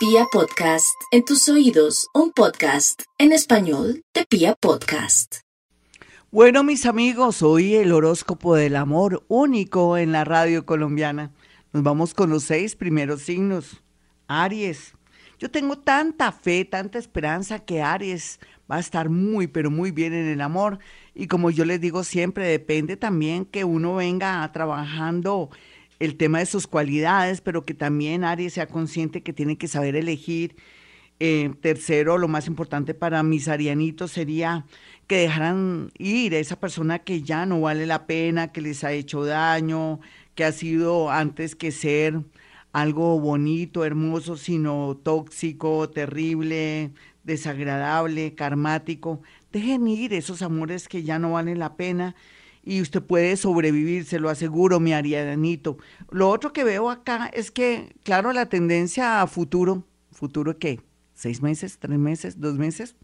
Pia 0.00 0.24
Podcast, 0.32 0.98
en 1.10 1.26
tus 1.26 1.46
oídos, 1.50 2.08
un 2.14 2.32
podcast 2.32 3.02
en 3.18 3.32
español 3.32 4.02
de 4.14 4.24
Pia 4.24 4.54
Podcast. 4.58 5.40
Bueno, 6.30 6.64
mis 6.64 6.86
amigos, 6.86 7.42
hoy 7.42 7.74
el 7.74 7.92
horóscopo 7.92 8.54
del 8.54 8.76
amor 8.76 9.26
único 9.28 9.98
en 9.98 10.12
la 10.12 10.24
radio 10.24 10.64
colombiana. 10.64 11.32
Nos 11.74 11.82
vamos 11.82 12.14
con 12.14 12.30
los 12.30 12.44
seis 12.44 12.76
primeros 12.76 13.20
signos. 13.20 13.82
Aries. 14.26 14.94
Yo 15.38 15.50
tengo 15.50 15.76
tanta 15.76 16.32
fe, 16.32 16.64
tanta 16.64 16.98
esperanza 16.98 17.58
que 17.58 17.82
Aries 17.82 18.40
va 18.70 18.76
a 18.76 18.80
estar 18.80 19.10
muy, 19.10 19.48
pero 19.48 19.70
muy 19.70 19.90
bien 19.90 20.14
en 20.14 20.28
el 20.28 20.40
amor. 20.40 20.78
Y 21.14 21.26
como 21.26 21.50
yo 21.50 21.66
les 21.66 21.78
digo 21.78 22.04
siempre, 22.04 22.46
depende 22.46 22.96
también 22.96 23.44
que 23.44 23.64
uno 23.64 23.96
venga 23.96 24.50
trabajando 24.50 25.50
el 26.00 26.16
tema 26.16 26.40
de 26.40 26.46
sus 26.46 26.66
cualidades, 26.66 27.40
pero 27.40 27.64
que 27.64 27.74
también 27.74 28.24
Aries 28.24 28.54
sea 28.54 28.66
consciente 28.66 29.22
que 29.22 29.32
tiene 29.32 29.56
que 29.58 29.68
saber 29.68 29.94
elegir. 29.94 30.56
Eh, 31.20 31.52
tercero, 31.60 32.16
lo 32.16 32.28
más 32.28 32.46
importante 32.46 32.94
para 32.94 33.22
mis 33.22 33.46
arianitos 33.46 34.10
sería 34.10 34.64
que 35.06 35.16
dejaran 35.18 35.90
ir 35.98 36.34
a 36.34 36.38
esa 36.38 36.58
persona 36.58 37.00
que 37.00 37.22
ya 37.22 37.44
no 37.44 37.60
vale 37.60 37.86
la 37.86 38.06
pena, 38.06 38.52
que 38.52 38.62
les 38.62 38.84
ha 38.84 38.92
hecho 38.92 39.26
daño, 39.26 40.00
que 40.34 40.44
ha 40.44 40.52
sido 40.52 41.10
antes 41.10 41.54
que 41.54 41.72
ser 41.72 42.22
algo 42.72 43.20
bonito, 43.20 43.84
hermoso, 43.84 44.36
sino 44.36 44.96
tóxico, 45.02 45.90
terrible, 45.90 46.92
desagradable, 47.24 48.34
karmático. 48.34 49.20
Dejen 49.52 49.86
ir 49.88 50.14
esos 50.14 50.40
amores 50.40 50.88
que 50.88 51.02
ya 51.02 51.18
no 51.18 51.32
valen 51.32 51.58
la 51.58 51.76
pena 51.76 52.14
y 52.62 52.80
usted 52.80 53.02
puede 53.02 53.36
sobrevivir, 53.36 54.04
se 54.04 54.18
lo 54.18 54.28
aseguro, 54.28 54.80
mi 54.80 54.92
Arianito. 54.92 55.78
Lo 56.10 56.28
otro 56.28 56.52
que 56.52 56.64
veo 56.64 56.90
acá 56.90 57.30
es 57.32 57.50
que, 57.50 57.94
claro, 58.02 58.32
la 58.32 58.46
tendencia 58.46 59.22
a 59.22 59.26
futuro, 59.26 59.84
futuro 60.12 60.58
qué, 60.58 60.80
seis 61.14 61.42
meses, 61.42 61.78
tres 61.78 61.98
meses, 61.98 62.40
dos 62.40 62.56
meses, 62.56 62.96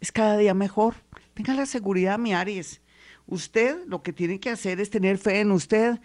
es 0.00 0.12
cada 0.12 0.36
día 0.36 0.54
mejor. 0.54 0.94
Tenga 1.34 1.54
la 1.54 1.66
seguridad, 1.66 2.18
mi 2.18 2.32
Aries. 2.32 2.80
Usted 3.26 3.78
lo 3.86 4.02
que 4.02 4.12
tiene 4.12 4.38
que 4.38 4.50
hacer 4.50 4.80
es 4.80 4.90
tener 4.90 5.18
fe 5.18 5.40
en 5.40 5.50
usted, 5.50 5.98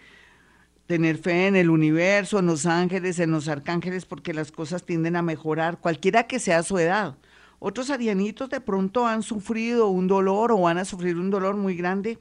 tener 0.86 1.18
fe 1.18 1.46
en 1.46 1.54
el 1.54 1.70
universo, 1.70 2.38
en 2.38 2.46
los 2.46 2.66
ángeles, 2.66 3.20
en 3.20 3.30
los 3.30 3.46
arcángeles, 3.46 4.06
porque 4.06 4.34
las 4.34 4.50
cosas 4.50 4.84
tienden 4.84 5.14
a 5.14 5.22
mejorar, 5.22 5.78
cualquiera 5.78 6.26
que 6.26 6.40
sea 6.40 6.62
su 6.62 6.78
edad. 6.78 7.16
Otros 7.60 7.90
arianitos 7.90 8.48
de 8.48 8.60
pronto 8.60 9.06
han 9.06 9.22
sufrido 9.22 9.88
un 9.88 10.08
dolor 10.08 10.50
o 10.50 10.62
van 10.62 10.78
a 10.78 10.84
sufrir 10.86 11.16
un 11.18 11.30
dolor 11.30 11.56
muy 11.56 11.76
grande 11.76 12.18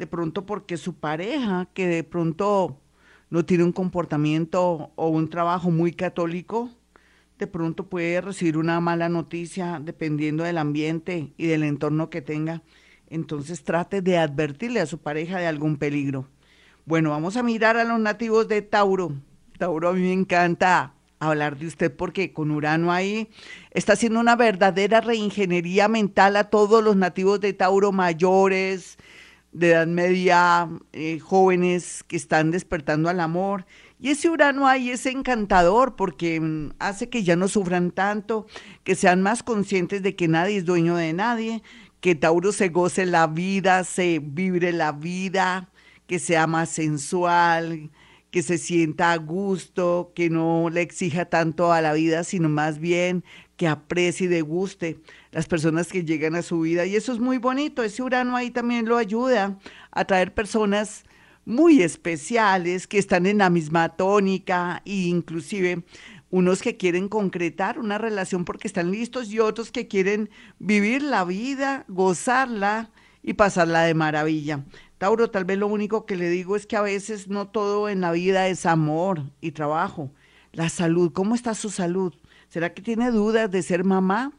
de 0.00 0.06
pronto 0.06 0.46
porque 0.46 0.78
su 0.78 0.94
pareja, 0.94 1.68
que 1.74 1.86
de 1.86 2.04
pronto 2.04 2.80
no 3.28 3.44
tiene 3.44 3.64
un 3.64 3.72
comportamiento 3.72 4.92
o 4.96 5.08
un 5.08 5.28
trabajo 5.28 5.70
muy 5.70 5.92
católico, 5.92 6.70
de 7.38 7.46
pronto 7.46 7.84
puede 7.84 8.22
recibir 8.22 8.56
una 8.56 8.80
mala 8.80 9.10
noticia 9.10 9.78
dependiendo 9.78 10.42
del 10.42 10.56
ambiente 10.56 11.34
y 11.36 11.48
del 11.48 11.64
entorno 11.64 12.08
que 12.08 12.22
tenga. 12.22 12.62
Entonces 13.10 13.62
trate 13.62 14.00
de 14.00 14.16
advertirle 14.16 14.80
a 14.80 14.86
su 14.86 14.96
pareja 14.96 15.38
de 15.38 15.46
algún 15.46 15.76
peligro. 15.76 16.26
Bueno, 16.86 17.10
vamos 17.10 17.36
a 17.36 17.42
mirar 17.42 17.76
a 17.76 17.84
los 17.84 18.00
nativos 18.00 18.48
de 18.48 18.62
Tauro. 18.62 19.12
Tauro, 19.58 19.90
a 19.90 19.92
mí 19.92 20.00
me 20.00 20.14
encanta 20.14 20.94
hablar 21.18 21.58
de 21.58 21.66
usted 21.66 21.94
porque 21.94 22.32
con 22.32 22.50
Urano 22.50 22.90
ahí 22.90 23.28
está 23.72 23.92
haciendo 23.92 24.18
una 24.18 24.34
verdadera 24.34 25.02
reingeniería 25.02 25.88
mental 25.88 26.36
a 26.36 26.44
todos 26.44 26.82
los 26.82 26.96
nativos 26.96 27.38
de 27.40 27.52
Tauro 27.52 27.92
mayores, 27.92 28.96
de 29.52 29.70
edad 29.70 29.86
media, 29.86 30.68
eh, 30.92 31.18
jóvenes 31.18 32.04
que 32.04 32.16
están 32.16 32.50
despertando 32.50 33.08
al 33.08 33.20
amor. 33.20 33.66
Y 33.98 34.10
ese 34.10 34.30
Urano 34.30 34.66
ahí 34.66 34.90
es 34.90 35.04
encantador 35.06 35.96
porque 35.96 36.40
mm, 36.40 36.70
hace 36.78 37.08
que 37.08 37.22
ya 37.22 37.36
no 37.36 37.48
sufran 37.48 37.90
tanto, 37.90 38.46
que 38.84 38.94
sean 38.94 39.22
más 39.22 39.42
conscientes 39.42 40.02
de 40.02 40.16
que 40.16 40.28
nadie 40.28 40.58
es 40.58 40.64
dueño 40.64 40.96
de 40.96 41.12
nadie, 41.12 41.62
que 42.00 42.14
Tauro 42.14 42.52
se 42.52 42.68
goce 42.68 43.06
la 43.06 43.26
vida, 43.26 43.84
se 43.84 44.20
vibre 44.22 44.72
la 44.72 44.92
vida, 44.92 45.68
que 46.06 46.18
sea 46.18 46.46
más 46.46 46.70
sensual, 46.70 47.90
que 48.30 48.42
se 48.42 48.58
sienta 48.58 49.12
a 49.12 49.16
gusto, 49.16 50.12
que 50.14 50.30
no 50.30 50.70
le 50.70 50.82
exija 50.82 51.24
tanto 51.24 51.72
a 51.72 51.80
la 51.80 51.92
vida, 51.92 52.24
sino 52.24 52.48
más 52.48 52.78
bien 52.78 53.24
que 53.56 53.68
aprecie 53.68 54.26
y 54.26 54.30
deguste 54.30 54.98
las 55.32 55.46
personas 55.46 55.88
que 55.88 56.04
llegan 56.04 56.34
a 56.34 56.42
su 56.42 56.60
vida. 56.60 56.86
Y 56.86 56.96
eso 56.96 57.12
es 57.12 57.18
muy 57.18 57.38
bonito. 57.38 57.82
Ese 57.82 58.02
Urano 58.02 58.36
ahí 58.36 58.50
también 58.50 58.86
lo 58.86 58.96
ayuda 58.96 59.58
a 59.90 60.04
traer 60.04 60.32
personas 60.32 61.04
muy 61.44 61.82
especiales 61.82 62.86
que 62.86 62.98
están 62.98 63.26
en 63.26 63.38
la 63.38 63.50
misma 63.50 63.90
tónica 63.90 64.82
e 64.84 65.08
inclusive 65.08 65.82
unos 66.30 66.62
que 66.62 66.76
quieren 66.76 67.08
concretar 67.08 67.78
una 67.78 67.98
relación 67.98 68.44
porque 68.44 68.68
están 68.68 68.90
listos 68.90 69.30
y 69.30 69.40
otros 69.40 69.72
que 69.72 69.88
quieren 69.88 70.30
vivir 70.58 71.02
la 71.02 71.24
vida, 71.24 71.84
gozarla 71.88 72.90
y 73.22 73.34
pasarla 73.34 73.82
de 73.82 73.94
maravilla. 73.94 74.64
Tauro, 75.00 75.30
tal 75.30 75.46
vez 75.46 75.56
lo 75.56 75.66
único 75.66 76.04
que 76.04 76.14
le 76.14 76.28
digo 76.28 76.56
es 76.56 76.66
que 76.66 76.76
a 76.76 76.82
veces 76.82 77.26
no 77.26 77.48
todo 77.48 77.88
en 77.88 78.02
la 78.02 78.12
vida 78.12 78.48
es 78.48 78.66
amor 78.66 79.22
y 79.40 79.52
trabajo. 79.52 80.10
La 80.52 80.68
salud, 80.68 81.10
¿cómo 81.14 81.34
está 81.34 81.54
su 81.54 81.70
salud? 81.70 82.12
¿Será 82.50 82.74
que 82.74 82.82
tiene 82.82 83.10
dudas 83.10 83.50
de 83.50 83.62
ser 83.62 83.82
mamá? 83.82 84.34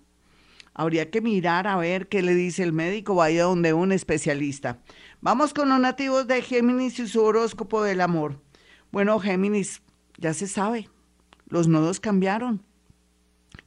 Habría 0.76 1.10
que 1.10 1.20
mirar 1.20 1.66
a 1.66 1.78
ver 1.78 2.10
qué 2.10 2.22
le 2.22 2.36
dice 2.36 2.62
el 2.62 2.74
médico, 2.74 3.16
vaya 3.16 3.46
donde 3.46 3.74
un 3.74 3.92
especialista. 3.92 4.78
Vamos 5.20 5.52
con 5.56 5.68
los 5.68 5.80
nativos 5.80 6.28
de 6.28 6.44
Géminis 6.44 7.00
y 7.00 7.08
su 7.08 7.24
horóscopo 7.24 7.82
del 7.82 8.00
amor. 8.00 8.40
Bueno, 8.92 9.18
Géminis, 9.18 9.82
ya 10.20 10.36
se 10.36 10.46
sabe, 10.46 10.90
los 11.48 11.68
nodos 11.68 12.00
cambiaron. 12.00 12.62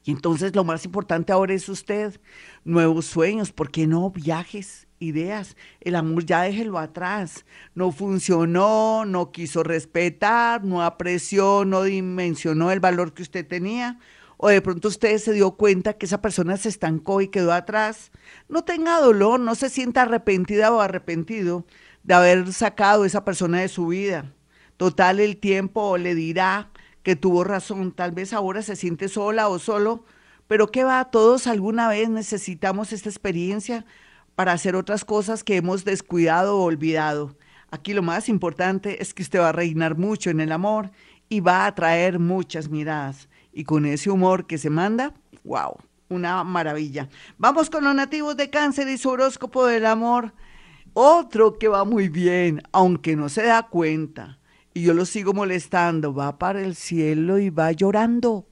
Y 0.04 0.12
entonces 0.12 0.54
lo 0.54 0.62
más 0.62 0.84
importante 0.84 1.32
ahora 1.32 1.54
es 1.54 1.68
usted, 1.68 2.20
nuevos 2.62 3.06
sueños, 3.06 3.50
¿por 3.50 3.72
qué 3.72 3.88
no 3.88 4.10
viajes, 4.10 4.83
ideas? 4.98 5.56
El 5.80 5.96
amor 5.96 6.24
ya 6.24 6.42
déjelo 6.42 6.78
atrás. 6.78 7.44
No 7.74 7.92
funcionó, 7.92 9.04
no 9.04 9.32
quiso 9.32 9.62
respetar, 9.62 10.64
no 10.64 10.82
apreció, 10.82 11.64
no 11.64 11.82
dimensionó 11.82 12.70
el 12.70 12.80
valor 12.80 13.14
que 13.14 13.22
usted 13.22 13.46
tenía 13.46 13.98
o 14.36 14.48
de 14.48 14.60
pronto 14.60 14.88
usted 14.88 15.16
se 15.18 15.32
dio 15.32 15.52
cuenta 15.52 15.94
que 15.94 16.06
esa 16.06 16.20
persona 16.20 16.56
se 16.56 16.68
estancó 16.68 17.20
y 17.20 17.28
quedó 17.28 17.52
atrás, 17.52 18.10
no 18.48 18.64
tenga 18.64 19.00
dolor, 19.00 19.40
no 19.40 19.54
se 19.54 19.70
sienta 19.70 20.02
arrepentida 20.02 20.72
o 20.72 20.80
arrepentido 20.80 21.64
de 22.02 22.14
haber 22.14 22.52
sacado 22.52 23.04
a 23.04 23.06
esa 23.06 23.24
persona 23.24 23.60
de 23.60 23.68
su 23.68 23.88
vida. 23.88 24.32
Total, 24.76 25.20
el 25.20 25.36
tiempo 25.36 25.96
le 25.98 26.14
dirá 26.14 26.70
que 27.02 27.16
tuvo 27.16 27.44
razón, 27.44 27.92
tal 27.92 28.12
vez 28.12 28.32
ahora 28.32 28.62
se 28.62 28.76
siente 28.76 29.08
sola 29.08 29.48
o 29.48 29.58
solo, 29.58 30.04
pero 30.46 30.70
que 30.70 30.84
va, 30.84 31.10
todos 31.10 31.46
alguna 31.46 31.88
vez 31.88 32.08
necesitamos 32.08 32.92
esta 32.92 33.08
experiencia 33.08 33.86
para 34.34 34.52
hacer 34.52 34.76
otras 34.76 35.04
cosas 35.04 35.44
que 35.44 35.56
hemos 35.56 35.84
descuidado 35.84 36.58
o 36.58 36.64
olvidado. 36.64 37.36
Aquí 37.70 37.94
lo 37.94 38.02
más 38.02 38.28
importante 38.28 39.02
es 39.02 39.14
que 39.14 39.22
usted 39.22 39.40
va 39.40 39.48
a 39.48 39.52
reinar 39.52 39.96
mucho 39.96 40.30
en 40.30 40.40
el 40.40 40.52
amor 40.52 40.90
y 41.28 41.40
va 41.40 41.64
a 41.64 41.66
atraer 41.66 42.18
muchas 42.18 42.68
miradas 42.68 43.28
y 43.52 43.64
con 43.64 43.86
ese 43.86 44.10
humor 44.10 44.46
que 44.46 44.58
se 44.58 44.70
manda, 44.70 45.14
wow, 45.44 45.76
una 46.08 46.44
maravilla. 46.44 47.08
Vamos 47.38 47.70
con 47.70 47.84
los 47.84 47.94
nativos 47.94 48.36
de 48.36 48.50
cáncer 48.50 48.88
y 48.88 48.98
su 48.98 49.10
horóscopo 49.10 49.66
del 49.66 49.86
amor. 49.86 50.34
Otro 50.92 51.58
que 51.58 51.68
va 51.68 51.84
muy 51.84 52.08
bien, 52.08 52.62
aunque 52.72 53.16
no 53.16 53.28
se 53.28 53.44
da 53.44 53.64
cuenta. 53.68 54.38
Y 54.74 54.82
yo 54.82 54.94
lo 54.94 55.04
sigo 55.04 55.32
molestando, 55.32 56.14
va 56.14 56.38
para 56.38 56.60
el 56.60 56.74
cielo 56.74 57.38
y 57.38 57.50
va 57.50 57.72
llorando. 57.72 58.48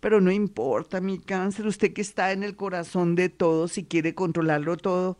Pero 0.00 0.20
no 0.20 0.30
importa, 0.30 1.00
mi 1.00 1.18
cáncer, 1.18 1.66
usted 1.66 1.92
que 1.92 2.02
está 2.02 2.32
en 2.32 2.42
el 2.42 2.56
corazón 2.56 3.14
de 3.14 3.28
todos 3.28 3.78
y 3.78 3.84
quiere 3.84 4.14
controlarlo 4.14 4.76
todo, 4.76 5.18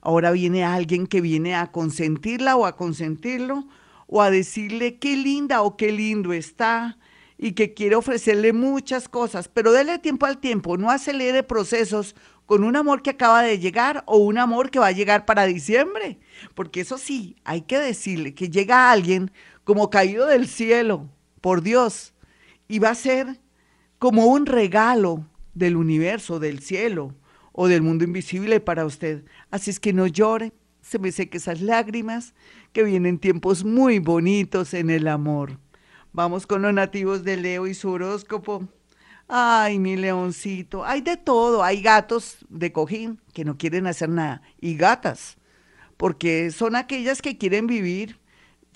ahora 0.00 0.30
viene 0.30 0.64
alguien 0.64 1.06
que 1.06 1.20
viene 1.20 1.54
a 1.54 1.72
consentirla 1.72 2.56
o 2.56 2.66
a 2.66 2.76
consentirlo 2.76 3.66
o 4.06 4.22
a 4.22 4.30
decirle 4.30 4.98
qué 4.98 5.16
linda 5.16 5.62
o 5.62 5.76
qué 5.76 5.90
lindo 5.90 6.32
está, 6.32 6.98
y 7.42 7.52
que 7.52 7.74
quiere 7.74 7.96
ofrecerle 7.96 8.52
muchas 8.52 9.08
cosas, 9.08 9.48
pero 9.48 9.72
déle 9.72 9.98
tiempo 9.98 10.26
al 10.26 10.38
tiempo, 10.38 10.76
no 10.76 10.90
acelere 10.90 11.42
procesos 11.42 12.14
con 12.46 12.62
un 12.62 12.76
amor 12.76 13.02
que 13.02 13.10
acaba 13.10 13.42
de 13.42 13.58
llegar 13.58 14.04
o 14.06 14.18
un 14.18 14.38
amor 14.38 14.70
que 14.70 14.78
va 14.78 14.86
a 14.86 14.92
llegar 14.92 15.24
para 15.24 15.46
diciembre, 15.46 16.20
porque 16.54 16.82
eso 16.82 16.98
sí, 16.98 17.34
hay 17.42 17.62
que 17.62 17.80
decirle 17.80 18.32
que 18.32 18.48
llega 18.48 18.92
alguien 18.92 19.32
como 19.64 19.90
caído 19.90 20.26
del 20.26 20.46
cielo, 20.46 21.08
por 21.40 21.62
Dios, 21.62 22.14
y 22.68 22.78
va 22.78 22.90
a 22.90 22.94
ser 22.94 23.40
como 24.02 24.26
un 24.26 24.46
regalo 24.46 25.24
del 25.54 25.76
universo, 25.76 26.40
del 26.40 26.58
cielo 26.58 27.14
o 27.52 27.68
del 27.68 27.82
mundo 27.82 28.02
invisible 28.02 28.58
para 28.58 28.84
usted. 28.84 29.22
Así 29.52 29.70
es 29.70 29.78
que 29.78 29.92
no 29.92 30.08
llore, 30.08 30.52
se 30.80 30.98
me 30.98 31.12
seque 31.12 31.36
esas 31.36 31.60
lágrimas, 31.60 32.34
que 32.72 32.82
vienen 32.82 33.20
tiempos 33.20 33.64
muy 33.64 34.00
bonitos 34.00 34.74
en 34.74 34.90
el 34.90 35.06
amor. 35.06 35.60
Vamos 36.12 36.48
con 36.48 36.62
los 36.62 36.74
nativos 36.74 37.22
de 37.22 37.36
Leo 37.36 37.68
y 37.68 37.74
su 37.74 37.90
horóscopo. 37.90 38.66
Ay, 39.28 39.78
mi 39.78 39.94
leoncito, 39.94 40.84
hay 40.84 41.00
de 41.00 41.16
todo. 41.16 41.62
Hay 41.62 41.80
gatos 41.80 42.38
de 42.48 42.72
cojín 42.72 43.20
que 43.32 43.44
no 43.44 43.56
quieren 43.56 43.86
hacer 43.86 44.08
nada 44.08 44.42
y 44.60 44.74
gatas, 44.74 45.36
porque 45.96 46.50
son 46.50 46.74
aquellas 46.74 47.22
que 47.22 47.38
quieren 47.38 47.68
vivir 47.68 48.18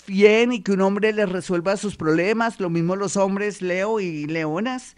bien 0.05 0.53
y 0.53 0.61
que 0.61 0.71
un 0.71 0.79
hombre 0.79 1.11
les 1.11 1.27
resuelva 1.27 1.75
sus 1.75 1.97
problemas. 1.97 2.61
Lo 2.61 2.69
mismo 2.69 2.95
los 2.95 3.17
hombres 3.17 3.61
Leo 3.61 3.99
y 3.99 4.25
leonas 4.25 4.95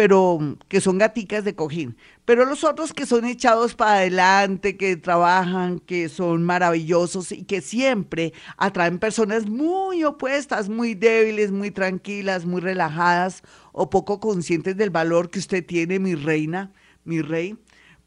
pero 0.00 0.56
que 0.68 0.80
son 0.80 0.96
gaticas 0.96 1.44
de 1.44 1.54
cojín. 1.54 1.94
Pero 2.24 2.46
los 2.46 2.64
otros 2.64 2.94
que 2.94 3.04
son 3.04 3.26
echados 3.26 3.74
para 3.74 3.96
adelante, 3.96 4.78
que 4.78 4.96
trabajan, 4.96 5.78
que 5.78 6.08
son 6.08 6.42
maravillosos 6.42 7.32
y 7.32 7.44
que 7.44 7.60
siempre 7.60 8.32
atraen 8.56 8.98
personas 8.98 9.46
muy 9.46 10.02
opuestas, 10.04 10.70
muy 10.70 10.94
débiles, 10.94 11.52
muy 11.52 11.70
tranquilas, 11.70 12.46
muy 12.46 12.62
relajadas 12.62 13.42
o 13.72 13.90
poco 13.90 14.20
conscientes 14.20 14.74
del 14.78 14.88
valor 14.88 15.28
que 15.28 15.38
usted 15.38 15.66
tiene, 15.66 15.98
mi 15.98 16.14
reina, 16.14 16.72
mi 17.04 17.20
rey. 17.20 17.58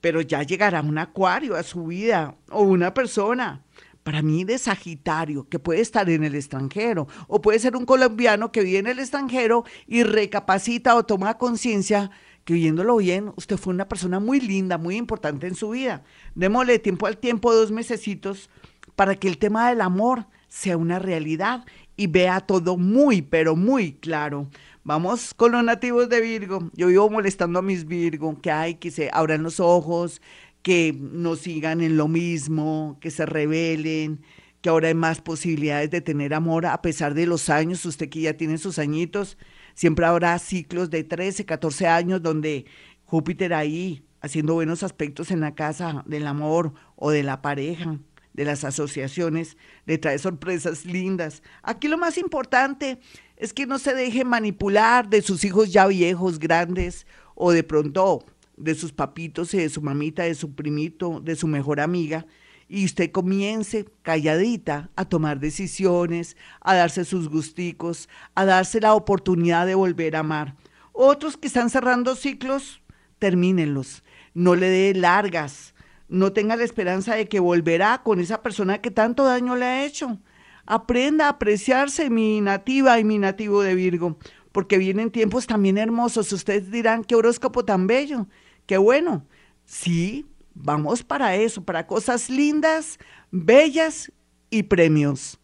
Pero 0.01 0.21
ya 0.21 0.41
llegará 0.41 0.81
un 0.81 0.97
acuario 0.97 1.55
a 1.55 1.61
su 1.61 1.85
vida 1.85 2.33
o 2.49 2.63
una 2.63 2.95
persona 2.95 3.61
para 4.03 4.21
mí 4.21 4.44
de 4.44 4.57
Sagitario, 4.57 5.47
que 5.50 5.59
puede 5.59 5.81
estar 5.81 6.09
en 6.09 6.23
el 6.23 6.35
extranjero, 6.35 7.07
o 7.27 7.41
puede 7.41 7.59
ser 7.59 7.75
un 7.75 7.85
colombiano 7.85 8.51
que 8.51 8.61
vive 8.61 8.79
en 8.79 8.88
el 8.88 9.00
extranjero 9.00 9.63
y 9.88 10.03
recapacita 10.03 10.95
o 10.95 11.05
toma 11.05 11.38
conciencia 11.38 12.11
que 12.45 12.53
viéndolo 12.53 12.97
bien, 12.97 13.31
usted 13.38 13.57
fue 13.57 13.73
una 13.73 13.88
persona 13.88 14.19
muy 14.19 14.39
linda, 14.41 14.77
muy 14.77 14.97
importante 14.97 15.47
en 15.47 15.55
su 15.55 15.69
vida. 15.69 16.03
Démosle 16.35 16.79
tiempo 16.79 17.07
al 17.07 17.17
tiempo, 17.17 17.53
dos 17.53 17.71
mesecitos, 17.71 18.50
para 18.95 19.15
que 19.15 19.27
el 19.27 19.38
tema 19.38 19.69
del 19.69 19.81
amor 19.81 20.25
sea 20.50 20.77
una 20.77 21.00
realidad 21.00 21.65
y 21.95 22.07
vea 22.07 22.41
todo 22.41 22.77
muy, 22.77 23.21
pero 23.21 23.55
muy 23.55 23.94
claro. 23.94 24.50
Vamos 24.83 25.33
con 25.33 25.53
los 25.53 25.63
nativos 25.63 26.09
de 26.09 26.19
Virgo. 26.19 26.69
Yo 26.73 26.88
vivo 26.88 27.09
molestando 27.09 27.59
a 27.59 27.61
mis 27.61 27.85
Virgo, 27.85 28.39
que 28.41 28.51
hay 28.51 28.75
que 28.75 28.91
se 28.91 29.09
abran 29.13 29.41
los 29.41 29.61
ojos, 29.61 30.21
que 30.63 30.98
no 30.98 31.36
sigan 31.36 31.81
en 31.81 31.98
lo 31.98 32.07
mismo, 32.07 32.98
que 33.01 33.12
se 33.12 33.25
rebelen, 33.25 34.21
que 34.62 34.69
ahora 34.69 34.88
hay 34.88 34.94
más 34.94 35.21
posibilidades 35.21 35.92
de 35.92 36.01
tener 36.01 36.33
amor 36.33 36.65
a 36.65 36.81
pesar 36.81 37.13
de 37.13 37.27
los 37.27 37.50
años, 37.50 37.86
usted 37.86 38.10
que 38.10 38.21
ya 38.21 38.38
tiene 38.38 38.57
sus 38.57 38.80
añitos, 38.80 39.38
siempre 39.75 40.06
habrá 40.06 40.39
ciclos 40.39 40.89
de 40.89 41.04
13, 41.04 41.45
14 41.45 41.88
años 41.88 42.21
donde 42.24 42.65
Júpiter 43.04 43.54
ahí 43.54 44.06
haciendo 44.21 44.54
buenos 44.54 44.83
aspectos 44.83 45.31
en 45.31 45.42
la 45.42 45.54
casa 45.54 46.01
del 46.07 46.25
amor 46.27 46.74
o 46.95 47.12
de 47.12 47.24
la 47.24 47.42
pareja, 47.42 48.00
de 48.31 48.45
las 48.45 48.63
asociaciones, 48.63 49.57
le 49.86 49.98
trae 49.98 50.18
sorpresas 50.18 50.86
lindas. 50.86 51.44
Aquí 51.62 51.89
lo 51.89 51.98
más 51.98 52.18
importante 52.18 53.00
es 53.36 53.51
que 53.51 53.65
no 53.65 53.80
se 53.80 53.94
deje 53.94 54.24
manipular 54.24 55.10
de 55.10 55.21
sus 55.21 55.44
hijos 55.44 55.74
ya 55.74 55.88
viejos, 55.88 56.39
grandes, 56.39 57.06
o 57.36 57.51
de 57.51 57.63
pronto 57.63 58.25
de 58.63 58.75
sus 58.75 58.94
papitos 58.94 59.54
y 59.54 59.57
de 59.57 59.69
su 59.69 59.81
mamita, 59.81 60.24
de 60.24 60.36
su 60.36 60.54
primito, 60.56 61.19
de 61.19 61.36
su 61.36 61.48
mejor 61.48 61.80
amiga, 61.80 62.25
y 62.68 62.86
usted 62.86 63.12
comience 63.12 63.86
calladita 64.01 64.89
a 64.95 65.06
tomar 65.06 65.39
decisiones, 65.39 66.38
a 66.62 66.74
darse 66.75 67.06
sus 67.06 67.30
gusticos, 67.30 68.10
a 68.36 68.45
darse 68.45 68.80
la 68.80 68.95
oportunidad 68.95 69.68
de 69.68 69.75
volver 69.75 70.15
a 70.15 70.19
amar. 70.19 70.56
Otros 70.92 71.38
que 71.38 71.48
están 71.48 71.69
cerrando 71.69 72.15
ciclos, 72.15 72.81
termínenlos. 73.19 74.04
No 74.33 74.56
le 74.56 74.69
dé 74.69 74.94
largas. 74.94 75.74
No 76.07 76.33
tenga 76.33 76.56
la 76.56 76.63
esperanza 76.63 77.15
de 77.15 77.27
que 77.27 77.39
volverá 77.39 78.01
con 78.04 78.19
esa 78.19 78.42
persona 78.42 78.80
que 78.80 78.92
tanto 78.92 79.24
daño 79.24 79.56
le 79.56 79.65
ha 79.65 79.86
hecho. 79.86 80.19
Aprenda 80.65 81.25
a 81.25 81.30
apreciarse 81.30 82.10
mi 82.10 82.42
nativa 82.42 83.00
y 83.00 83.04
mi 83.04 83.18
nativo 83.18 83.62
de 83.62 83.75
Virgo, 83.75 84.18
porque 84.51 84.77
vienen 84.77 85.12
tiempos 85.12 85.48
también 85.48 85.77
hermosos. 85.77 86.31
Ustedes 86.31 86.71
dirán, 86.71 87.04
qué 87.04 87.15
horóscopo 87.15 87.65
tan 87.65 87.88
bello. 87.88 88.27
Qué 88.65 88.77
bueno. 88.77 89.25
Sí, 89.65 90.25
vamos 90.54 91.04
para 91.04 91.36
eso, 91.36 91.63
para 91.63 91.88
cosas 91.88 92.30
lindas, 92.30 93.00
bellas 93.31 94.12
y 94.50 94.63
premios. 94.63 95.39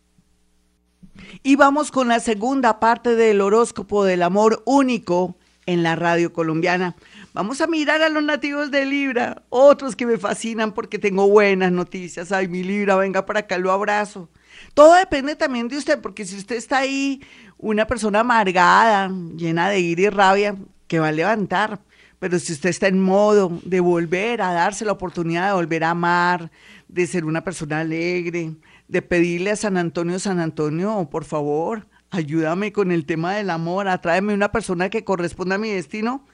Y 1.44 1.56
vamos 1.56 1.92
con 1.92 2.08
la 2.08 2.20
segunda 2.20 2.80
parte 2.80 3.16
del 3.16 3.42
horóscopo 3.42 4.04
del 4.06 4.24
amor 4.24 4.64
único 4.66 5.36
en 5.66 5.84
la 5.84 5.96
radio 5.96 6.34
colombiana. 6.34 6.96
Vamos 7.34 7.62
a 7.62 7.68
mirar 7.68 8.02
a 8.02 8.10
los 8.10 8.24
nativos 8.24 8.72
de 8.72 8.86
Libra, 8.86 9.44
otros 9.50 9.96
que 9.96 10.06
me 10.06 10.18
fascinan 10.18 10.74
porque 10.74 10.98
tengo 10.98 11.30
buenas 11.30 11.72
noticias. 11.72 12.32
Ay, 12.32 12.48
mi 12.48 12.64
Libra, 12.64 12.96
venga 12.96 13.26
para 13.26 13.42
acá, 13.42 13.58
lo 13.58 13.72
abrazo. 13.72 14.30
Todo 14.74 14.96
depende 14.96 15.36
también 15.36 15.68
de 15.68 15.78
usted, 15.78 16.02
porque 16.02 16.26
si 16.26 16.38
usted 16.38 16.56
está 16.56 16.80
ahí, 16.80 17.22
una 17.58 17.86
persona 17.86 18.22
amargada, 18.22 19.12
llena 19.36 19.70
de 19.70 19.80
ira 19.80 20.02
y 20.02 20.10
rabia, 20.10 20.56
que 20.88 21.00
va 21.00 21.10
a 21.10 21.12
levantar. 21.12 21.80
Pero 22.20 22.38
si 22.38 22.54
usted 22.54 22.70
está 22.70 22.88
en 22.88 23.02
modo 23.02 23.60
de 23.64 23.80
volver 23.80 24.42
a 24.42 24.52
darse 24.52 24.86
la 24.86 24.92
oportunidad 24.92 25.48
de 25.48 25.54
volver 25.54 25.84
a 25.86 25.92
amar, 25.92 26.52
de 26.88 27.08
ser 27.08 27.24
una 27.26 27.44
persona 27.44 27.80
alegre, 27.80 28.56
de 28.88 29.02
pedirle 29.02 29.52
a 29.52 29.56
San 29.56 29.78
Antonio, 29.78 30.20
San 30.20 30.40
Antonio, 30.40 31.08
por 31.10 31.24
favor, 31.24 31.88
ayúdame 32.12 32.74
con 32.74 32.92
el 32.92 33.06
tema 33.06 33.36
del 33.36 33.50
amor, 33.50 33.88
atráeme 33.88 34.34
una 34.34 34.52
persona 34.52 34.90
que 34.90 35.06
corresponda 35.06 35.56
a 35.56 35.60
mi 35.60 35.70
destino 35.70 36.26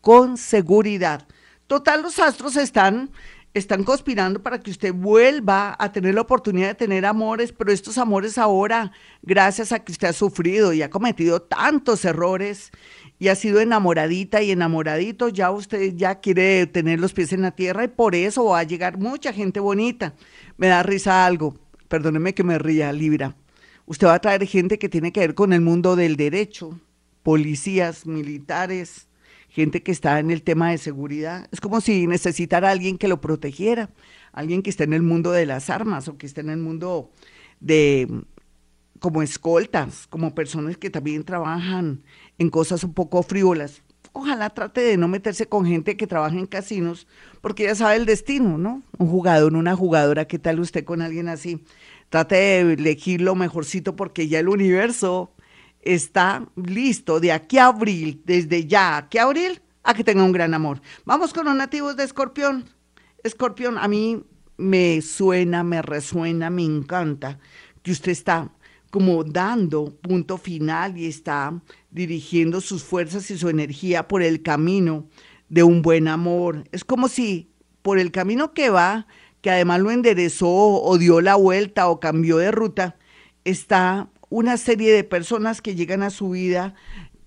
con 0.00 0.36
seguridad. 0.36 1.26
Total, 1.66 2.02
los 2.02 2.18
astros 2.18 2.56
están, 2.56 3.10
están 3.54 3.84
conspirando 3.84 4.42
para 4.42 4.60
que 4.60 4.70
usted 4.70 4.94
vuelva 4.94 5.76
a 5.78 5.92
tener 5.92 6.14
la 6.14 6.22
oportunidad 6.22 6.68
de 6.68 6.74
tener 6.74 7.04
amores, 7.04 7.52
pero 7.52 7.70
estos 7.70 7.98
amores 7.98 8.38
ahora, 8.38 8.92
gracias 9.22 9.72
a 9.72 9.80
que 9.80 9.92
usted 9.92 10.08
ha 10.08 10.12
sufrido 10.12 10.72
y 10.72 10.82
ha 10.82 10.90
cometido 10.90 11.42
tantos 11.42 12.04
errores 12.04 12.70
y 13.18 13.28
ha 13.28 13.34
sido 13.34 13.60
enamoradita 13.60 14.42
y 14.42 14.50
enamoradito, 14.50 15.28
ya 15.28 15.50
usted 15.50 15.94
ya 15.94 16.20
quiere 16.20 16.66
tener 16.66 16.98
los 16.98 17.12
pies 17.12 17.32
en 17.32 17.42
la 17.42 17.50
tierra 17.50 17.84
y 17.84 17.88
por 17.88 18.14
eso 18.14 18.46
va 18.46 18.60
a 18.60 18.64
llegar 18.64 18.98
mucha 18.98 19.32
gente 19.32 19.60
bonita. 19.60 20.14
Me 20.56 20.68
da 20.68 20.82
risa 20.82 21.26
algo, 21.26 21.54
perdóneme 21.88 22.34
que 22.34 22.44
me 22.44 22.58
ría, 22.58 22.92
Libra. 22.92 23.36
Usted 23.84 24.06
va 24.06 24.14
a 24.14 24.20
traer 24.20 24.46
gente 24.46 24.78
que 24.78 24.88
tiene 24.88 25.12
que 25.12 25.20
ver 25.20 25.34
con 25.34 25.52
el 25.52 25.60
mundo 25.60 25.94
del 25.94 26.16
derecho, 26.16 26.80
policías, 27.22 28.06
militares, 28.06 29.08
gente 29.52 29.82
que 29.82 29.92
está 29.92 30.18
en 30.18 30.30
el 30.30 30.42
tema 30.42 30.70
de 30.70 30.78
seguridad. 30.78 31.46
Es 31.52 31.60
como 31.60 31.80
si 31.82 32.06
necesitara 32.06 32.68
a 32.68 32.72
alguien 32.72 32.96
que 32.96 33.06
lo 33.06 33.20
protegiera, 33.20 33.90
alguien 34.32 34.62
que 34.62 34.70
esté 34.70 34.84
en 34.84 34.94
el 34.94 35.02
mundo 35.02 35.30
de 35.30 35.44
las 35.44 35.68
armas 35.68 36.08
o 36.08 36.16
que 36.16 36.26
esté 36.26 36.40
en 36.40 36.48
el 36.48 36.58
mundo 36.58 37.10
de 37.60 38.08
como 38.98 39.20
escoltas, 39.22 40.06
como 40.08 40.34
personas 40.34 40.78
que 40.78 40.88
también 40.88 41.24
trabajan 41.24 42.02
en 42.38 42.48
cosas 42.48 42.82
un 42.82 42.94
poco 42.94 43.22
frívolas. 43.22 43.82
Ojalá 44.14 44.50
trate 44.50 44.80
de 44.80 44.96
no 44.96 45.06
meterse 45.06 45.46
con 45.46 45.66
gente 45.66 45.96
que 45.96 46.06
trabaja 46.06 46.38
en 46.38 46.46
casinos, 46.46 47.06
porque 47.40 47.64
ya 47.64 47.74
sabe 47.74 47.96
el 47.96 48.06
destino, 48.06 48.58
¿no? 48.58 48.82
Un 48.98 49.08
jugador, 49.08 49.54
una 49.54 49.76
jugadora, 49.76 50.26
¿qué 50.26 50.38
tal 50.38 50.60
usted 50.60 50.84
con 50.84 51.02
alguien 51.02 51.28
así? 51.28 51.62
Trate 52.08 52.36
de 52.36 52.72
elegir 52.72 53.20
lo 53.20 53.34
mejorcito 53.34 53.96
porque 53.96 54.28
ya 54.28 54.38
el 54.38 54.48
universo 54.48 55.32
está 55.82 56.48
listo 56.56 57.20
de 57.20 57.32
aquí 57.32 57.58
a 57.58 57.66
abril, 57.66 58.22
desde 58.24 58.66
ya, 58.66 58.96
aquí 58.96 59.18
a 59.18 59.24
abril, 59.24 59.60
a 59.82 59.94
que 59.94 60.04
tenga 60.04 60.24
un 60.24 60.32
gran 60.32 60.54
amor. 60.54 60.80
Vamos 61.04 61.32
con 61.32 61.44
los 61.44 61.54
nativos 61.54 61.96
de 61.96 62.04
Escorpión. 62.04 62.64
Escorpión, 63.22 63.78
a 63.78 63.88
mí 63.88 64.24
me 64.56 65.02
suena, 65.02 65.64
me 65.64 65.82
resuena, 65.82 66.50
me 66.50 66.64
encanta 66.64 67.38
que 67.82 67.92
usted 67.92 68.12
está 68.12 68.50
como 68.90 69.24
dando 69.24 69.86
punto 70.02 70.36
final 70.36 70.98
y 70.98 71.06
está 71.06 71.60
dirigiendo 71.90 72.60
sus 72.60 72.84
fuerzas 72.84 73.30
y 73.30 73.38
su 73.38 73.48
energía 73.48 74.06
por 74.06 74.22
el 74.22 74.42
camino 74.42 75.06
de 75.48 75.62
un 75.62 75.82
buen 75.82 76.08
amor. 76.08 76.64
Es 76.72 76.84
como 76.84 77.08
si 77.08 77.50
por 77.80 77.98
el 77.98 78.12
camino 78.12 78.52
que 78.52 78.70
va, 78.70 79.06
que 79.40 79.50
además 79.50 79.80
lo 79.80 79.90
enderezó 79.90 80.48
o 80.48 80.98
dio 80.98 81.20
la 81.20 81.34
vuelta 81.34 81.88
o 81.88 82.00
cambió 82.00 82.36
de 82.36 82.50
ruta, 82.50 82.96
está 83.44 84.08
una 84.32 84.56
serie 84.56 84.94
de 84.94 85.04
personas 85.04 85.60
que 85.60 85.74
llegan 85.74 86.02
a 86.02 86.08
su 86.08 86.30
vida 86.30 86.74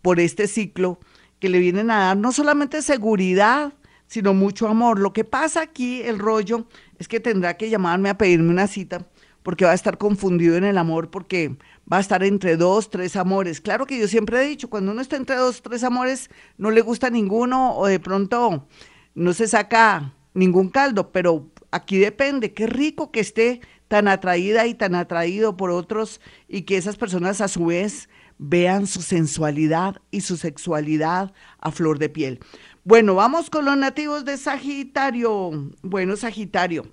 por 0.01 0.19
este 0.19 0.47
ciclo, 0.47 0.99
que 1.39 1.49
le 1.49 1.59
vienen 1.59 1.91
a 1.91 1.99
dar 1.99 2.17
no 2.17 2.31
solamente 2.31 2.81
seguridad, 2.81 3.73
sino 4.07 4.33
mucho 4.33 4.67
amor. 4.67 4.99
Lo 4.99 5.13
que 5.13 5.23
pasa 5.23 5.61
aquí, 5.61 6.01
el 6.01 6.17
rollo, 6.17 6.67
es 6.97 7.07
que 7.07 7.19
tendrá 7.19 7.57
que 7.57 7.69
llamarme 7.69 8.09
a 8.09 8.17
pedirme 8.17 8.49
una 8.49 8.65
cita 8.65 9.07
porque 9.43 9.65
va 9.65 9.71
a 9.71 9.75
estar 9.75 9.99
confundido 9.99 10.57
en 10.57 10.63
el 10.63 10.79
amor, 10.79 11.11
porque 11.11 11.55
va 11.91 11.97
a 11.97 11.99
estar 11.99 12.23
entre 12.23 12.57
dos, 12.57 12.89
tres 12.89 13.15
amores. 13.15 13.61
Claro 13.61 13.85
que 13.85 13.99
yo 13.99 14.07
siempre 14.07 14.41
he 14.41 14.47
dicho, 14.47 14.71
cuando 14.71 14.91
uno 14.91 15.01
está 15.01 15.17
entre 15.17 15.35
dos, 15.35 15.61
tres 15.61 15.83
amores, 15.83 16.31
no 16.57 16.71
le 16.71 16.81
gusta 16.81 17.11
ninguno 17.11 17.77
o 17.77 17.85
de 17.85 17.99
pronto 17.99 18.67
no 19.13 19.33
se 19.33 19.47
saca 19.47 20.15
ningún 20.33 20.69
caldo, 20.69 21.11
pero 21.11 21.51
aquí 21.71 21.97
depende, 21.97 22.53
qué 22.53 22.67
rico 22.67 23.11
que 23.11 23.19
esté 23.19 23.61
tan 23.87 24.07
atraída 24.07 24.65
y 24.67 24.73
tan 24.73 24.95
atraído 24.95 25.57
por 25.57 25.71
otros 25.71 26.21
y 26.47 26.63
que 26.63 26.77
esas 26.77 26.97
personas 26.97 27.41
a 27.41 27.47
su 27.47 27.65
vez 27.65 28.09
vean 28.37 28.87
su 28.87 29.01
sensualidad 29.01 30.01
y 30.11 30.21
su 30.21 30.37
sexualidad 30.37 31.33
a 31.59 31.71
flor 31.71 31.99
de 31.99 32.09
piel. 32.09 32.39
Bueno, 32.83 33.15
vamos 33.15 33.49
con 33.49 33.65
los 33.65 33.77
nativos 33.77 34.25
de 34.25 34.37
Sagitario. 34.37 35.71
Bueno, 35.81 36.15
Sagitario 36.15 36.85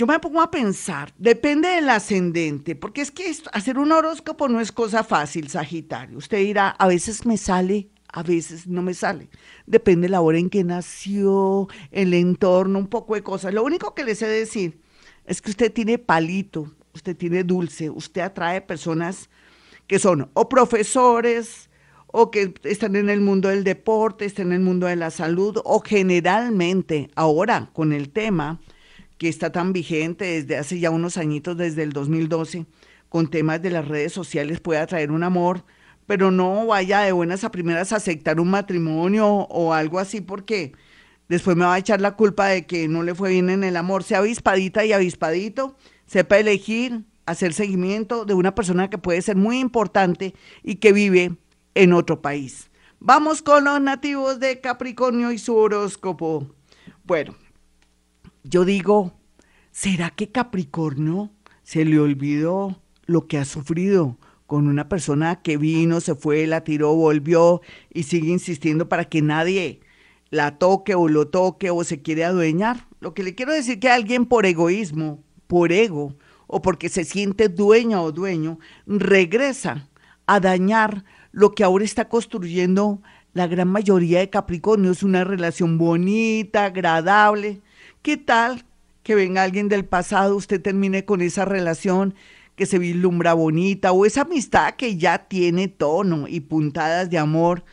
yo 0.00 0.06
me 0.06 0.18
pongo 0.18 0.40
a 0.40 0.50
pensar, 0.50 1.12
depende 1.18 1.68
del 1.68 1.90
ascendente, 1.90 2.74
porque 2.74 3.02
es 3.02 3.10
que 3.10 3.36
hacer 3.52 3.76
un 3.76 3.92
horóscopo 3.92 4.48
no 4.48 4.58
es 4.58 4.72
cosa 4.72 5.04
fácil, 5.04 5.50
Sagitario. 5.50 6.16
Usted 6.16 6.38
dirá, 6.38 6.70
a 6.70 6.88
veces 6.88 7.26
me 7.26 7.36
sale, 7.36 7.90
a 8.12 8.22
veces 8.22 8.66
no 8.66 8.82
me 8.82 8.94
sale. 8.94 9.28
Depende 9.66 10.06
de 10.06 10.12
la 10.12 10.20
hora 10.20 10.38
en 10.38 10.50
que 10.50 10.64
nació, 10.64 11.68
el 11.90 12.14
entorno, 12.14 12.78
un 12.78 12.88
poco 12.88 13.14
de 13.14 13.22
cosas. 13.22 13.54
Lo 13.54 13.62
único 13.62 13.94
que 13.94 14.04
le 14.04 14.14
sé 14.14 14.26
decir 14.26 14.80
es 15.26 15.40
que 15.40 15.50
usted 15.50 15.72
tiene 15.72 15.98
palito, 15.98 16.72
usted 16.94 17.16
tiene 17.16 17.44
dulce, 17.44 17.90
usted 17.90 18.22
atrae 18.22 18.60
personas 18.60 19.30
que 19.86 19.98
son 19.98 20.30
o 20.34 20.48
profesores, 20.48 21.70
o 22.12 22.30
que 22.30 22.54
están 22.64 22.96
en 22.96 23.08
el 23.08 23.20
mundo 23.20 23.48
del 23.48 23.64
deporte, 23.64 24.24
están 24.24 24.48
en 24.48 24.54
el 24.54 24.60
mundo 24.60 24.86
de 24.86 24.96
la 24.96 25.10
salud, 25.10 25.60
o 25.64 25.80
generalmente 25.80 27.10
ahora 27.14 27.70
con 27.72 27.92
el 27.92 28.10
tema 28.10 28.60
que 29.18 29.28
está 29.28 29.52
tan 29.52 29.72
vigente 29.72 30.24
desde 30.24 30.56
hace 30.56 30.80
ya 30.80 30.90
unos 30.90 31.16
añitos, 31.16 31.56
desde 31.56 31.82
el 31.82 31.92
2012, 31.92 32.66
con 33.08 33.28
temas 33.28 33.62
de 33.62 33.70
las 33.70 33.86
redes 33.86 34.12
sociales, 34.12 34.60
puede 34.60 34.80
atraer 34.80 35.12
un 35.12 35.22
amor, 35.22 35.64
pero 36.10 36.32
no 36.32 36.66
vaya 36.66 37.02
de 37.02 37.12
buenas 37.12 37.44
a 37.44 37.52
primeras 37.52 37.92
a 37.92 37.98
aceptar 37.98 38.40
un 38.40 38.50
matrimonio 38.50 39.28
o 39.28 39.72
algo 39.72 40.00
así, 40.00 40.20
porque 40.20 40.72
después 41.28 41.56
me 41.56 41.64
va 41.64 41.74
a 41.74 41.78
echar 41.78 42.00
la 42.00 42.16
culpa 42.16 42.48
de 42.48 42.66
que 42.66 42.88
no 42.88 43.04
le 43.04 43.14
fue 43.14 43.30
bien 43.30 43.48
en 43.48 43.62
el 43.62 43.76
amor. 43.76 44.02
Sea 44.02 44.18
avispadita 44.18 44.84
y 44.84 44.92
avispadito, 44.92 45.76
sepa 46.06 46.38
elegir, 46.38 47.04
hacer 47.26 47.52
seguimiento 47.52 48.24
de 48.24 48.34
una 48.34 48.56
persona 48.56 48.90
que 48.90 48.98
puede 48.98 49.22
ser 49.22 49.36
muy 49.36 49.60
importante 49.60 50.34
y 50.64 50.74
que 50.80 50.92
vive 50.92 51.36
en 51.76 51.92
otro 51.92 52.20
país. 52.20 52.72
Vamos 52.98 53.40
con 53.40 53.62
los 53.62 53.80
nativos 53.80 54.40
de 54.40 54.60
Capricornio 54.60 55.30
y 55.30 55.38
su 55.38 55.54
horóscopo. 55.54 56.52
Bueno, 57.04 57.36
yo 58.42 58.64
digo, 58.64 59.12
¿será 59.70 60.10
que 60.10 60.32
Capricornio 60.32 61.30
se 61.62 61.84
le 61.84 62.00
olvidó 62.00 62.82
lo 63.06 63.28
que 63.28 63.38
ha 63.38 63.44
sufrido 63.44 64.18
con 64.50 64.66
una 64.66 64.88
persona 64.88 65.42
que 65.42 65.56
vino, 65.56 66.00
se 66.00 66.16
fue, 66.16 66.44
la 66.48 66.64
tiró, 66.64 66.92
volvió 66.92 67.60
y 67.94 68.02
sigue 68.02 68.32
insistiendo 68.32 68.88
para 68.88 69.04
que 69.04 69.22
nadie 69.22 69.78
la 70.30 70.58
toque 70.58 70.96
o 70.96 71.06
lo 71.06 71.28
toque 71.28 71.70
o 71.70 71.84
se 71.84 72.02
quiere 72.02 72.24
adueñar? 72.24 72.88
Lo 72.98 73.14
que 73.14 73.22
le 73.22 73.36
quiero 73.36 73.52
decir 73.52 73.78
que 73.78 73.88
alguien 73.88 74.26
por 74.26 74.46
egoísmo, 74.46 75.22
por 75.46 75.70
ego 75.70 76.16
o 76.48 76.62
porque 76.62 76.88
se 76.88 77.04
siente 77.04 77.48
dueña 77.48 78.02
o 78.02 78.10
dueño, 78.10 78.58
regresa 78.88 79.88
a 80.26 80.40
dañar 80.40 81.04
lo 81.30 81.54
que 81.54 81.62
ahora 81.62 81.84
está 81.84 82.08
construyendo 82.08 83.00
la 83.34 83.46
gran 83.46 83.68
mayoría 83.68 84.18
de 84.18 84.30
Capricornios, 84.30 85.04
una 85.04 85.22
relación 85.22 85.78
bonita, 85.78 86.64
agradable. 86.64 87.60
¿Qué 88.02 88.16
tal 88.16 88.64
que 89.04 89.14
venga 89.14 89.44
alguien 89.44 89.68
del 89.68 89.84
pasado, 89.84 90.34
usted 90.34 90.60
termine 90.60 91.04
con 91.04 91.20
esa 91.20 91.44
relación 91.44 92.16
que 92.60 92.66
se 92.66 92.78
vislumbra 92.78 93.32
bonita 93.32 93.90
o 93.90 94.04
esa 94.04 94.20
amistad 94.20 94.74
que 94.74 94.98
ya 94.98 95.16
tiene 95.28 95.66
tono 95.66 96.28
y 96.28 96.40
puntadas 96.40 97.08
de 97.08 97.16
amor 97.16 97.64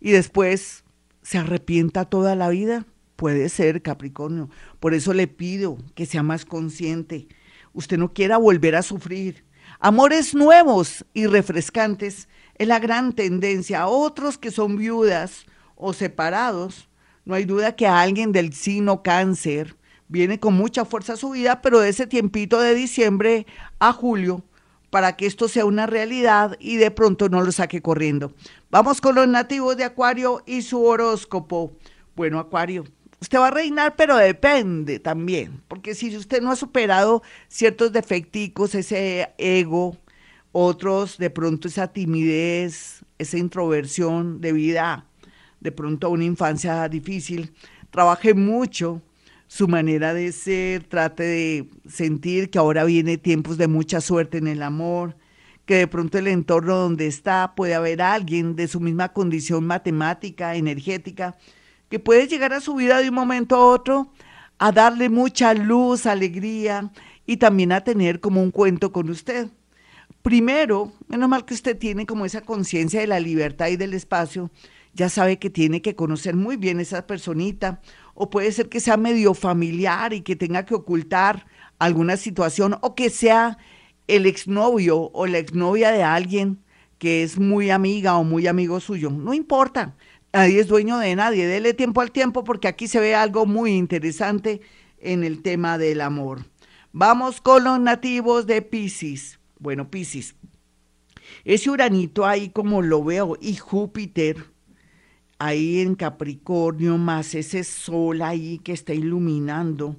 y 0.00 0.10
después 0.10 0.82
se 1.22 1.38
arrepienta 1.38 2.06
toda 2.06 2.34
la 2.34 2.48
vida? 2.48 2.84
Puede 3.14 3.48
ser, 3.48 3.80
Capricornio. 3.80 4.50
Por 4.80 4.92
eso 4.92 5.14
le 5.14 5.28
pido 5.28 5.78
que 5.94 6.04
sea 6.04 6.24
más 6.24 6.44
consciente. 6.44 7.28
Usted 7.74 7.96
no 7.96 8.12
quiera 8.12 8.36
volver 8.36 8.74
a 8.74 8.82
sufrir. 8.82 9.44
Amores 9.78 10.34
nuevos 10.34 11.06
y 11.14 11.28
refrescantes 11.28 12.26
es 12.56 12.66
la 12.66 12.80
gran 12.80 13.12
tendencia. 13.12 13.86
Otros 13.86 14.36
que 14.36 14.50
son 14.50 14.76
viudas 14.76 15.46
o 15.76 15.92
separados, 15.92 16.88
no 17.24 17.36
hay 17.36 17.44
duda 17.44 17.76
que 17.76 17.86
alguien 17.86 18.32
del 18.32 18.52
signo 18.52 19.04
cáncer 19.04 19.76
viene 20.08 20.40
con 20.40 20.54
mucha 20.54 20.84
fuerza 20.84 21.16
su 21.16 21.30
vida, 21.30 21.62
pero 21.62 21.80
de 21.80 21.88
ese 21.88 22.06
tiempito 22.06 22.60
de 22.60 22.74
diciembre 22.74 23.46
a 23.78 23.92
julio, 23.92 24.42
para 24.90 25.16
que 25.16 25.26
esto 25.26 25.48
sea 25.48 25.64
una 25.64 25.86
realidad 25.86 26.56
y 26.60 26.76
de 26.76 26.90
pronto 26.92 27.28
no 27.28 27.42
lo 27.42 27.50
saque 27.50 27.82
corriendo. 27.82 28.32
Vamos 28.70 29.00
con 29.00 29.16
los 29.16 29.26
nativos 29.26 29.76
de 29.76 29.84
Acuario 29.84 30.42
y 30.46 30.62
su 30.62 30.84
horóscopo. 30.84 31.72
Bueno, 32.14 32.38
Acuario, 32.38 32.84
usted 33.20 33.38
va 33.38 33.48
a 33.48 33.50
reinar, 33.50 33.96
pero 33.96 34.16
depende 34.16 35.00
también, 35.00 35.62
porque 35.66 35.96
si 35.96 36.16
usted 36.16 36.40
no 36.40 36.52
ha 36.52 36.56
superado 36.56 37.22
ciertos 37.48 37.90
defecticos, 37.90 38.76
ese 38.76 39.32
ego, 39.36 39.96
otros 40.52 41.18
de 41.18 41.30
pronto 41.30 41.66
esa 41.66 41.88
timidez, 41.88 43.04
esa 43.18 43.38
introversión 43.38 44.40
debido 44.40 44.80
a 44.80 45.06
de 45.58 45.72
pronto 45.72 46.10
una 46.10 46.24
infancia 46.24 46.88
difícil, 46.88 47.52
trabaje 47.90 48.34
mucho 48.34 49.02
su 49.46 49.68
manera 49.68 50.14
de 50.14 50.32
ser, 50.32 50.84
trate 50.84 51.22
de 51.22 51.70
sentir 51.88 52.50
que 52.50 52.58
ahora 52.58 52.84
viene 52.84 53.18
tiempos 53.18 53.58
de 53.58 53.68
mucha 53.68 54.00
suerte 54.00 54.38
en 54.38 54.46
el 54.46 54.62
amor, 54.62 55.16
que 55.66 55.76
de 55.76 55.86
pronto 55.86 56.18
el 56.18 56.26
entorno 56.26 56.76
donde 56.76 57.06
está 57.06 57.54
puede 57.54 57.74
haber 57.74 58.02
alguien 58.02 58.56
de 58.56 58.68
su 58.68 58.80
misma 58.80 59.12
condición 59.12 59.66
matemática, 59.66 60.56
energética, 60.56 61.36
que 61.88 61.98
puede 61.98 62.26
llegar 62.26 62.52
a 62.52 62.60
su 62.60 62.74
vida 62.74 63.00
de 63.00 63.08
un 63.08 63.14
momento 63.14 63.56
a 63.56 63.66
otro 63.66 64.12
a 64.58 64.72
darle 64.72 65.08
mucha 65.08 65.54
luz, 65.54 66.06
alegría 66.06 66.90
y 67.26 67.36
también 67.38 67.72
a 67.72 67.82
tener 67.82 68.20
como 68.20 68.42
un 68.42 68.50
cuento 68.50 68.92
con 68.92 69.10
usted. 69.10 69.48
Primero, 70.22 70.92
menos 71.08 71.28
mal 71.28 71.44
que 71.44 71.54
usted 71.54 71.76
tiene 71.76 72.06
como 72.06 72.24
esa 72.24 72.40
conciencia 72.40 73.00
de 73.00 73.06
la 73.06 73.20
libertad 73.20 73.68
y 73.68 73.76
del 73.76 73.94
espacio, 73.94 74.50
ya 74.94 75.08
sabe 75.08 75.38
que 75.38 75.50
tiene 75.50 75.82
que 75.82 75.96
conocer 75.96 76.36
muy 76.36 76.56
bien 76.56 76.80
esa 76.80 77.06
personita, 77.06 77.80
o 78.14 78.30
puede 78.30 78.52
ser 78.52 78.68
que 78.68 78.80
sea 78.80 78.96
medio 78.96 79.34
familiar 79.34 80.12
y 80.12 80.22
que 80.22 80.36
tenga 80.36 80.64
que 80.64 80.74
ocultar 80.74 81.46
alguna 81.78 82.16
situación, 82.16 82.76
o 82.80 82.94
que 82.94 83.10
sea 83.10 83.58
el 84.06 84.26
exnovio 84.26 85.10
o 85.12 85.26
la 85.26 85.38
exnovia 85.38 85.90
de 85.90 86.02
alguien 86.02 86.62
que 86.98 87.22
es 87.22 87.38
muy 87.38 87.70
amiga 87.70 88.16
o 88.16 88.24
muy 88.24 88.46
amigo 88.46 88.80
suyo. 88.80 89.10
No 89.10 89.34
importa, 89.34 89.96
nadie 90.32 90.60
es 90.60 90.68
dueño 90.68 90.98
de 90.98 91.16
nadie, 91.16 91.46
dele 91.46 91.74
tiempo 91.74 92.00
al 92.00 92.12
tiempo 92.12 92.44
porque 92.44 92.68
aquí 92.68 92.86
se 92.86 93.00
ve 93.00 93.14
algo 93.14 93.46
muy 93.46 93.72
interesante 93.72 94.60
en 94.98 95.24
el 95.24 95.42
tema 95.42 95.78
del 95.78 96.00
amor. 96.00 96.46
Vamos 96.92 97.40
con 97.40 97.64
los 97.64 97.80
nativos 97.80 98.46
de 98.46 98.62
Pisces. 98.62 99.40
Bueno, 99.58 99.90
Piscis, 99.90 100.36
ese 101.44 101.70
Uranito 101.70 102.24
ahí 102.24 102.50
como 102.50 102.82
lo 102.82 103.02
veo 103.02 103.36
y 103.40 103.56
Júpiter 103.56 104.53
ahí 105.38 105.80
en 105.80 105.94
Capricornio, 105.94 106.98
más 106.98 107.34
ese 107.34 107.64
sol 107.64 108.22
ahí 108.22 108.58
que 108.58 108.72
está 108.72 108.94
iluminando 108.94 109.96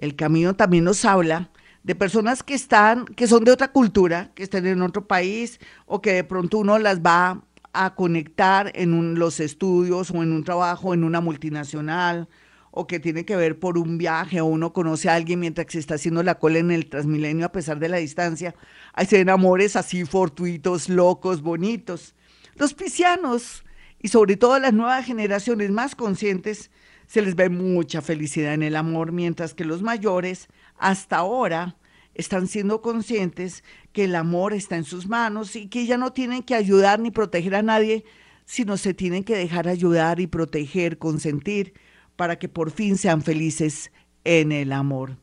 el 0.00 0.16
camino 0.16 0.56
también 0.56 0.84
nos 0.84 1.04
habla 1.04 1.50
de 1.82 1.94
personas 1.94 2.42
que 2.42 2.54
están, 2.54 3.04
que 3.04 3.26
son 3.26 3.44
de 3.44 3.52
otra 3.52 3.70
cultura, 3.70 4.32
que 4.34 4.42
están 4.42 4.66
en 4.66 4.82
otro 4.82 5.06
país 5.06 5.60
o 5.86 6.00
que 6.00 6.12
de 6.12 6.24
pronto 6.24 6.58
uno 6.58 6.78
las 6.78 7.00
va 7.00 7.44
a 7.72 7.94
conectar 7.94 8.72
en 8.74 9.18
los 9.18 9.40
estudios 9.40 10.10
o 10.10 10.22
en 10.22 10.32
un 10.32 10.42
trabajo 10.42 10.94
en 10.94 11.04
una 11.04 11.20
multinacional 11.20 12.28
o 12.70 12.86
que 12.86 12.98
tiene 12.98 13.24
que 13.24 13.36
ver 13.36 13.58
por 13.58 13.76
un 13.76 13.98
viaje 13.98 14.40
o 14.40 14.46
uno 14.46 14.72
conoce 14.72 15.10
a 15.10 15.14
alguien 15.14 15.40
mientras 15.40 15.66
se 15.70 15.78
está 15.78 15.94
haciendo 15.94 16.22
la 16.22 16.38
cola 16.38 16.58
en 16.58 16.70
el 16.70 16.88
Transmilenio 16.88 17.44
a 17.44 17.52
pesar 17.52 17.78
de 17.78 17.90
la 17.90 17.98
distancia. 17.98 18.54
Hay 18.94 19.04
se 19.04 19.20
amores 19.30 19.76
así 19.76 20.06
fortuitos, 20.06 20.88
locos, 20.88 21.42
bonitos. 21.42 22.14
Los 22.56 22.72
piscianos 22.72 23.64
y 24.00 24.08
sobre 24.08 24.36
todo 24.36 24.58
las 24.58 24.72
nuevas 24.72 25.04
generaciones 25.04 25.70
más 25.70 25.94
conscientes 25.94 26.70
se 27.06 27.22
les 27.22 27.34
ve 27.34 27.48
mucha 27.48 28.02
felicidad 28.02 28.54
en 28.54 28.62
el 28.62 28.76
amor, 28.76 29.12
mientras 29.12 29.54
que 29.54 29.64
los 29.64 29.82
mayores 29.82 30.48
hasta 30.78 31.16
ahora 31.16 31.76
están 32.14 32.46
siendo 32.46 32.82
conscientes 32.82 33.64
que 33.92 34.04
el 34.04 34.14
amor 34.14 34.52
está 34.52 34.76
en 34.76 34.84
sus 34.84 35.06
manos 35.06 35.56
y 35.56 35.68
que 35.68 35.86
ya 35.86 35.96
no 35.96 36.12
tienen 36.12 36.42
que 36.42 36.54
ayudar 36.54 37.00
ni 37.00 37.10
proteger 37.10 37.54
a 37.54 37.62
nadie, 37.62 38.04
sino 38.44 38.76
se 38.76 38.94
tienen 38.94 39.24
que 39.24 39.36
dejar 39.36 39.68
ayudar 39.68 40.20
y 40.20 40.26
proteger, 40.26 40.98
consentir 40.98 41.74
para 42.16 42.38
que 42.38 42.48
por 42.48 42.70
fin 42.70 42.96
sean 42.96 43.22
felices 43.22 43.90
en 44.24 44.52
el 44.52 44.72
amor. 44.72 45.16